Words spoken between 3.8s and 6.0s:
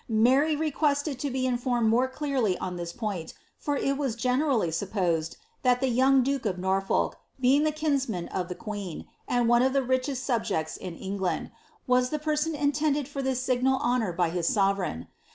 was generally sopposed, that the